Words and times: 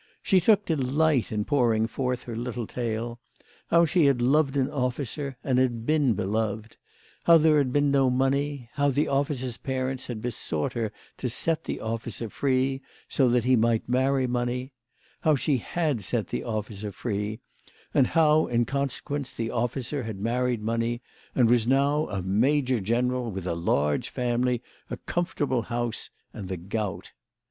She 0.23 0.41
took 0.41 0.65
delight 0.65 1.31
in 1.31 1.45
pouring 1.45 1.85
forth 1.85 2.23
her 2.23 2.35
little 2.35 2.65
tale; 2.65 3.19
how 3.67 3.85
she 3.85 4.05
had 4.05 4.19
loved 4.19 4.57
an 4.57 4.67
officer 4.67 5.37
and 5.43 5.59
had 5.59 5.85
been 5.85 6.15
beloved; 6.15 6.77
how 7.25 7.37
there 7.37 7.59
had 7.59 7.71
been 7.71 7.91
no 7.91 8.09
money; 8.09 8.71
how 8.73 8.89
the 8.89 9.07
officer's 9.07 9.59
parents 9.59 10.07
had 10.07 10.19
besought 10.19 10.73
her 10.73 10.91
to 11.17 11.29
set 11.29 11.65
the 11.65 11.79
officer 11.79 12.29
free, 12.31 12.81
so 13.07 13.29
that 13.29 13.43
he 13.45 13.55
might 13.55 13.87
marry 13.87 14.25
money; 14.25 14.73
how 15.19 15.35
she 15.35 15.57
had 15.57 16.03
set 16.03 16.29
the 16.29 16.43
officer 16.43 16.91
free, 16.91 17.39
and 17.93 18.07
how, 18.07 18.47
in 18.47 18.65
conse 18.65 19.03
quence, 19.03 19.35
the 19.35 19.51
officer 19.51 20.01
had 20.01 20.19
married 20.19 20.63
money 20.63 21.03
and 21.35 21.47
was 21.47 21.67
now 21.67 22.07
a 22.07 22.23
major 22.23 22.79
general, 22.79 23.29
with 23.29 23.45
a 23.45 23.53
large 23.53 24.09
family, 24.09 24.63
a 24.89 24.97
comfortable 24.97 25.61
house, 25.61 26.09
and 26.33 26.47
the 26.47 26.57
gout. 26.57 27.11